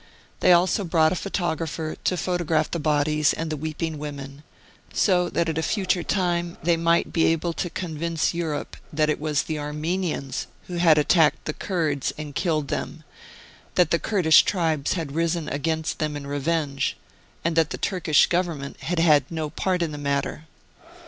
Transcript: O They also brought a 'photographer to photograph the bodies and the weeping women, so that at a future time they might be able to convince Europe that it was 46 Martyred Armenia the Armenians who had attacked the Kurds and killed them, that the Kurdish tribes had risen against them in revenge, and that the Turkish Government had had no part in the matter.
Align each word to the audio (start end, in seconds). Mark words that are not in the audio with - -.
O 0.01 0.03
They 0.39 0.51
also 0.51 0.83
brought 0.83 1.11
a 1.11 1.15
'photographer 1.15 1.95
to 2.05 2.17
photograph 2.17 2.71
the 2.71 2.79
bodies 2.79 3.33
and 3.33 3.51
the 3.51 3.55
weeping 3.55 3.99
women, 3.99 4.41
so 4.91 5.29
that 5.29 5.47
at 5.47 5.59
a 5.59 5.61
future 5.61 6.01
time 6.01 6.57
they 6.63 6.75
might 6.75 7.13
be 7.13 7.25
able 7.25 7.53
to 7.53 7.69
convince 7.69 8.33
Europe 8.33 8.77
that 8.91 9.11
it 9.11 9.19
was 9.19 9.43
46 9.43 9.55
Martyred 9.57 9.67
Armenia 9.75 10.09
the 10.09 10.15
Armenians 10.17 10.47
who 10.65 10.75
had 10.77 10.97
attacked 10.97 11.45
the 11.45 11.53
Kurds 11.53 12.11
and 12.17 12.33
killed 12.33 12.69
them, 12.69 13.03
that 13.75 13.91
the 13.91 13.99
Kurdish 13.99 14.41
tribes 14.41 14.93
had 14.93 15.11
risen 15.11 15.47
against 15.47 15.99
them 15.99 16.17
in 16.17 16.25
revenge, 16.25 16.97
and 17.45 17.55
that 17.55 17.69
the 17.69 17.77
Turkish 17.77 18.25
Government 18.25 18.79
had 18.81 18.97
had 18.97 19.29
no 19.29 19.51
part 19.51 19.83
in 19.83 19.91
the 19.91 19.99
matter. 19.99 20.45